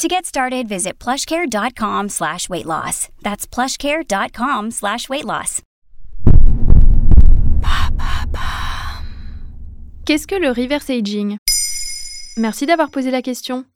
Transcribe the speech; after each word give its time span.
To 0.00 0.08
get 0.08 0.24
started, 0.24 0.66
visit 0.66 0.98
plushcare.com 0.98 2.08
slash 2.08 2.48
weight 2.48 2.64
loss. 2.64 3.10
That's 3.22 3.46
plushcare.com 3.46 4.70
slash 4.70 5.10
weight 5.10 5.26
loss. 5.26 5.60
Qu'est-ce 10.06 10.26
que 10.26 10.36
le 10.36 10.48
reverse 10.48 10.88
aging? 10.88 11.36
Merci 12.38 12.64
d'avoir 12.64 12.90
posé 12.90 13.10
la 13.10 13.20
question. 13.20 13.66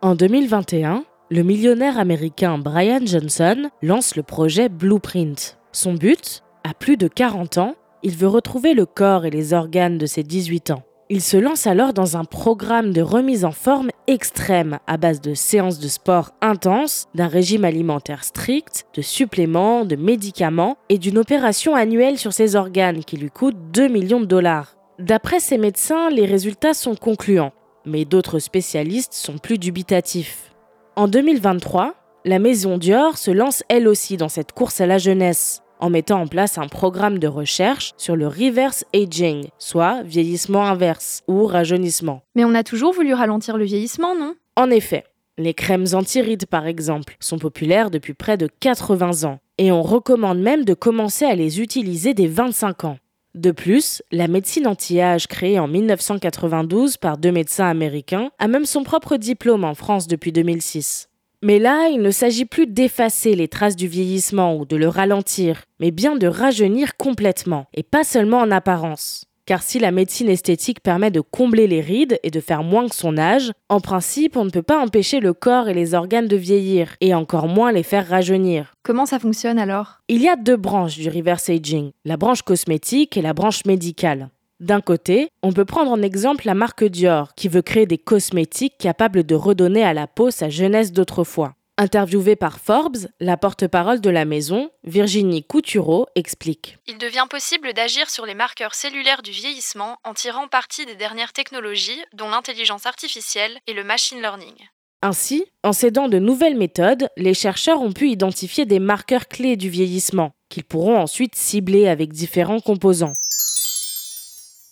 En 0.00 0.14
2021, 0.14 1.04
le 1.30 1.42
millionnaire 1.42 1.98
américain 1.98 2.56
Brian 2.56 3.04
Johnson 3.04 3.68
lance 3.82 4.16
le 4.16 4.22
projet 4.22 4.70
Blueprint. 4.70 5.58
Son 5.72 5.92
but? 5.92 6.42
À 6.64 6.72
plus 6.72 6.96
de 6.96 7.08
40 7.08 7.58
ans, 7.58 7.74
il 8.02 8.16
veut 8.16 8.28
retrouver 8.28 8.72
le 8.72 8.86
corps 8.86 9.26
et 9.26 9.30
les 9.30 9.52
organes 9.52 9.98
de 9.98 10.06
ses 10.06 10.22
18 10.22 10.70
ans. 10.70 10.82
Il 11.14 11.20
se 11.20 11.36
lance 11.36 11.66
alors 11.66 11.92
dans 11.92 12.16
un 12.16 12.24
programme 12.24 12.94
de 12.94 13.02
remise 13.02 13.44
en 13.44 13.50
forme 13.50 13.90
extrême 14.06 14.78
à 14.86 14.96
base 14.96 15.20
de 15.20 15.34
séances 15.34 15.78
de 15.78 15.86
sport 15.88 16.30
intenses, 16.40 17.06
d'un 17.14 17.26
régime 17.26 17.66
alimentaire 17.66 18.24
strict, 18.24 18.86
de 18.94 19.02
suppléments, 19.02 19.84
de 19.84 19.94
médicaments 19.94 20.78
et 20.88 20.96
d'une 20.96 21.18
opération 21.18 21.74
annuelle 21.74 22.16
sur 22.16 22.32
ses 22.32 22.56
organes 22.56 23.04
qui 23.04 23.18
lui 23.18 23.28
coûte 23.28 23.56
2 23.74 23.88
millions 23.88 24.20
de 24.20 24.24
dollars. 24.24 24.78
D'après 24.98 25.38
ses 25.38 25.58
médecins, 25.58 26.08
les 26.08 26.24
résultats 26.24 26.72
sont 26.72 26.94
concluants, 26.94 27.52
mais 27.84 28.06
d'autres 28.06 28.38
spécialistes 28.38 29.12
sont 29.12 29.36
plus 29.36 29.58
dubitatifs. 29.58 30.54
En 30.96 31.08
2023, 31.08 31.92
la 32.24 32.38
maison 32.38 32.78
Dior 32.78 33.18
se 33.18 33.30
lance 33.30 33.64
elle 33.68 33.86
aussi 33.86 34.16
dans 34.16 34.30
cette 34.30 34.52
course 34.52 34.80
à 34.80 34.86
la 34.86 34.96
jeunesse 34.96 35.62
en 35.82 35.90
mettant 35.90 36.20
en 36.20 36.28
place 36.28 36.58
un 36.58 36.68
programme 36.68 37.18
de 37.18 37.26
recherche 37.26 37.92
sur 37.96 38.14
le 38.14 38.28
reverse 38.28 38.84
aging, 38.94 39.48
soit 39.58 40.02
vieillissement 40.04 40.64
inverse 40.64 41.22
ou 41.26 41.44
rajeunissement. 41.44 42.22
Mais 42.36 42.44
on 42.44 42.54
a 42.54 42.62
toujours 42.62 42.94
voulu 42.94 43.12
ralentir 43.12 43.56
le 43.56 43.64
vieillissement, 43.64 44.14
non? 44.14 44.36
En 44.54 44.70
effet, 44.70 45.04
les 45.38 45.54
crèmes 45.54 45.86
anti-rides 45.92 46.46
par 46.46 46.68
exemple 46.68 47.16
sont 47.18 47.38
populaires 47.38 47.90
depuis 47.90 48.14
près 48.14 48.36
de 48.36 48.48
80 48.60 49.28
ans 49.28 49.40
et 49.58 49.72
on 49.72 49.82
recommande 49.82 50.38
même 50.38 50.64
de 50.64 50.74
commencer 50.74 51.24
à 51.24 51.34
les 51.34 51.60
utiliser 51.60 52.14
dès 52.14 52.28
25 52.28 52.84
ans. 52.84 52.98
De 53.34 53.50
plus, 53.50 54.02
la 54.12 54.28
médecine 54.28 54.68
anti-âge 54.68 55.26
créée 55.26 55.58
en 55.58 55.66
1992 55.66 56.96
par 56.96 57.18
deux 57.18 57.32
médecins 57.32 57.66
américains 57.66 58.30
a 58.38 58.46
même 58.46 58.66
son 58.66 58.84
propre 58.84 59.16
diplôme 59.16 59.64
en 59.64 59.74
France 59.74 60.06
depuis 60.06 60.32
2006. 60.32 61.08
Mais 61.44 61.58
là, 61.58 61.88
il 61.88 62.00
ne 62.00 62.12
s'agit 62.12 62.44
plus 62.44 62.68
d'effacer 62.68 63.34
les 63.34 63.48
traces 63.48 63.74
du 63.74 63.88
vieillissement 63.88 64.56
ou 64.56 64.64
de 64.64 64.76
le 64.76 64.86
ralentir, 64.86 65.64
mais 65.80 65.90
bien 65.90 66.14
de 66.14 66.28
rajeunir 66.28 66.96
complètement, 66.96 67.66
et 67.74 67.82
pas 67.82 68.04
seulement 68.04 68.38
en 68.38 68.52
apparence. 68.52 69.24
Car 69.44 69.60
si 69.60 69.80
la 69.80 69.90
médecine 69.90 70.28
esthétique 70.28 70.80
permet 70.80 71.10
de 71.10 71.20
combler 71.20 71.66
les 71.66 71.80
rides 71.80 72.20
et 72.22 72.30
de 72.30 72.38
faire 72.38 72.62
moins 72.62 72.88
que 72.88 72.94
son 72.94 73.18
âge, 73.18 73.50
en 73.68 73.80
principe, 73.80 74.36
on 74.36 74.44
ne 74.44 74.50
peut 74.50 74.62
pas 74.62 74.80
empêcher 74.80 75.18
le 75.18 75.32
corps 75.32 75.68
et 75.68 75.74
les 75.74 75.94
organes 75.94 76.28
de 76.28 76.36
vieillir, 76.36 76.94
et 77.00 77.12
encore 77.12 77.48
moins 77.48 77.72
les 77.72 77.82
faire 77.82 78.08
rajeunir. 78.08 78.74
Comment 78.84 79.04
ça 79.04 79.18
fonctionne 79.18 79.58
alors? 79.58 79.98
Il 80.06 80.22
y 80.22 80.28
a 80.28 80.36
deux 80.36 80.56
branches 80.56 80.96
du 80.96 81.08
reverse 81.08 81.50
aging, 81.50 81.90
la 82.04 82.16
branche 82.16 82.42
cosmétique 82.42 83.16
et 83.16 83.22
la 83.22 83.34
branche 83.34 83.64
médicale. 83.66 84.28
D'un 84.62 84.80
côté, 84.80 85.28
on 85.42 85.52
peut 85.52 85.64
prendre 85.64 85.90
en 85.90 86.00
exemple 86.02 86.46
la 86.46 86.54
marque 86.54 86.84
Dior, 86.84 87.34
qui 87.34 87.48
veut 87.48 87.62
créer 87.62 87.84
des 87.84 87.98
cosmétiques 87.98 88.78
capables 88.78 89.24
de 89.24 89.34
redonner 89.34 89.82
à 89.82 89.92
la 89.92 90.06
peau 90.06 90.30
sa 90.30 90.50
jeunesse 90.50 90.92
d'autrefois. 90.92 91.54
Interviewée 91.78 92.36
par 92.36 92.60
Forbes, 92.60 93.08
la 93.18 93.36
porte-parole 93.36 94.00
de 94.00 94.08
la 94.08 94.24
maison, 94.24 94.70
Virginie 94.84 95.42
Coutureau, 95.42 96.06
explique. 96.14 96.78
Il 96.86 96.96
devient 96.98 97.26
possible 97.28 97.72
d'agir 97.72 98.08
sur 98.08 98.24
les 98.24 98.34
marqueurs 98.34 98.76
cellulaires 98.76 99.22
du 99.22 99.32
vieillissement 99.32 99.96
en 100.04 100.14
tirant 100.14 100.46
parti 100.46 100.86
des 100.86 100.94
dernières 100.94 101.32
technologies, 101.32 102.00
dont 102.12 102.30
l'intelligence 102.30 102.86
artificielle 102.86 103.58
et 103.66 103.72
le 103.72 103.82
machine 103.82 104.20
learning. 104.20 104.54
Ainsi, 105.02 105.44
en 105.64 105.72
s'aidant 105.72 106.08
de 106.08 106.20
nouvelles 106.20 106.56
méthodes, 106.56 107.08
les 107.16 107.34
chercheurs 107.34 107.80
ont 107.80 107.92
pu 107.92 108.10
identifier 108.10 108.64
des 108.64 108.78
marqueurs 108.78 109.26
clés 109.26 109.56
du 109.56 109.68
vieillissement, 109.68 110.30
qu'ils 110.50 110.62
pourront 110.62 111.00
ensuite 111.00 111.34
cibler 111.34 111.88
avec 111.88 112.12
différents 112.12 112.60
composants. 112.60 113.14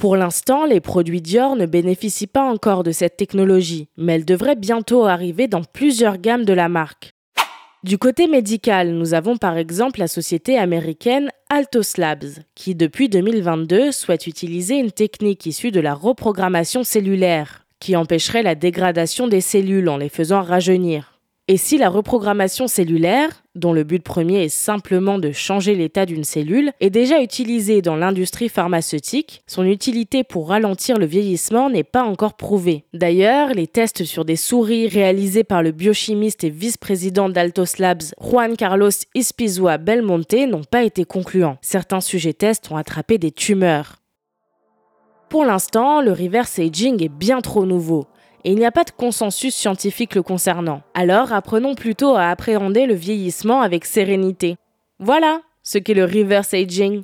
Pour 0.00 0.16
l'instant, 0.16 0.64
les 0.64 0.80
produits 0.80 1.20
Dior 1.20 1.56
ne 1.56 1.66
bénéficient 1.66 2.26
pas 2.26 2.50
encore 2.50 2.84
de 2.84 2.90
cette 2.90 3.18
technologie, 3.18 3.90
mais 3.98 4.14
elle 4.14 4.24
devrait 4.24 4.56
bientôt 4.56 5.04
arriver 5.04 5.46
dans 5.46 5.62
plusieurs 5.62 6.16
gammes 6.16 6.46
de 6.46 6.54
la 6.54 6.70
marque. 6.70 7.12
Du 7.84 7.98
côté 7.98 8.26
médical, 8.26 8.92
nous 8.92 9.12
avons 9.12 9.36
par 9.36 9.58
exemple 9.58 10.00
la 10.00 10.08
société 10.08 10.56
américaine 10.56 11.28
Altos 11.50 11.98
Labs, 11.98 12.40
qui 12.54 12.74
depuis 12.74 13.10
2022 13.10 13.92
souhaite 13.92 14.26
utiliser 14.26 14.78
une 14.78 14.90
technique 14.90 15.44
issue 15.44 15.70
de 15.70 15.80
la 15.80 15.92
reprogrammation 15.92 16.82
cellulaire, 16.82 17.66
qui 17.78 17.94
empêcherait 17.94 18.42
la 18.42 18.54
dégradation 18.54 19.28
des 19.28 19.42
cellules 19.42 19.90
en 19.90 19.98
les 19.98 20.08
faisant 20.08 20.40
rajeunir. 20.40 21.09
Et 21.50 21.56
si 21.56 21.78
la 21.78 21.88
reprogrammation 21.88 22.68
cellulaire, 22.68 23.42
dont 23.56 23.72
le 23.72 23.82
but 23.82 24.04
premier 24.04 24.44
est 24.44 24.48
simplement 24.48 25.18
de 25.18 25.32
changer 25.32 25.74
l'état 25.74 26.06
d'une 26.06 26.22
cellule, 26.22 26.70
est 26.78 26.90
déjà 26.90 27.20
utilisée 27.20 27.82
dans 27.82 27.96
l'industrie 27.96 28.48
pharmaceutique, 28.48 29.42
son 29.48 29.64
utilité 29.64 30.22
pour 30.22 30.50
ralentir 30.50 30.96
le 30.96 31.06
vieillissement 31.06 31.68
n'est 31.68 31.82
pas 31.82 32.04
encore 32.04 32.34
prouvée. 32.34 32.84
D'ailleurs, 32.94 33.48
les 33.48 33.66
tests 33.66 34.04
sur 34.04 34.24
des 34.24 34.36
souris 34.36 34.86
réalisés 34.86 35.42
par 35.42 35.64
le 35.64 35.72
biochimiste 35.72 36.44
et 36.44 36.50
vice-président 36.50 37.28
d'Altos 37.28 37.80
Labs, 37.80 38.04
Juan 38.20 38.56
Carlos 38.56 38.90
Ispizua 39.16 39.76
Belmonte, 39.78 40.32
n'ont 40.32 40.62
pas 40.62 40.84
été 40.84 41.04
concluants. 41.04 41.58
Certains 41.62 42.00
sujets 42.00 42.32
tests 42.32 42.70
ont 42.70 42.76
attrapé 42.76 43.18
des 43.18 43.32
tumeurs. 43.32 43.96
Pour 45.28 45.44
l'instant, 45.44 46.00
le 46.00 46.12
reverse 46.12 46.60
aging 46.60 47.02
est 47.02 47.08
bien 47.08 47.40
trop 47.40 47.66
nouveau 47.66 48.06
et 48.44 48.52
il 48.52 48.58
n'y 48.58 48.64
a 48.64 48.72
pas 48.72 48.84
de 48.84 48.90
consensus 48.90 49.54
scientifique 49.54 50.14
le 50.14 50.22
concernant. 50.22 50.82
Alors 50.94 51.32
apprenons 51.32 51.74
plutôt 51.74 52.14
à 52.14 52.28
appréhender 52.28 52.86
le 52.86 52.94
vieillissement 52.94 53.60
avec 53.60 53.84
sérénité. 53.84 54.56
Voilà 54.98 55.40
ce 55.62 55.78
qu'est 55.78 55.94
le 55.94 56.04
reverse 56.04 56.54
aging. 56.54 57.02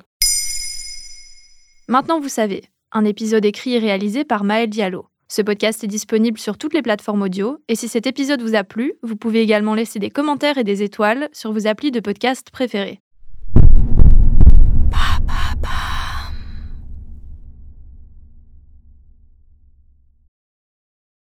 Maintenant 1.87 2.19
vous 2.19 2.29
savez, 2.29 2.63
un 2.91 3.05
épisode 3.05 3.45
écrit 3.45 3.75
et 3.75 3.79
réalisé 3.79 4.23
par 4.23 4.43
Maël 4.43 4.69
Diallo. 4.69 5.07
Ce 5.29 5.41
podcast 5.41 5.83
est 5.83 5.87
disponible 5.87 6.39
sur 6.39 6.57
toutes 6.57 6.73
les 6.73 6.81
plateformes 6.81 7.21
audio, 7.21 7.57
et 7.67 7.75
si 7.75 7.89
cet 7.89 8.07
épisode 8.07 8.41
vous 8.41 8.55
a 8.55 8.63
plu, 8.63 8.93
vous 9.03 9.17
pouvez 9.17 9.41
également 9.41 9.75
laisser 9.75 9.99
des 9.99 10.09
commentaires 10.09 10.57
et 10.57 10.63
des 10.63 10.83
étoiles 10.83 11.27
sur 11.33 11.51
vos 11.51 11.67
applis 11.67 11.91
de 11.91 11.99
podcast 11.99 12.49
préférés. 12.49 13.01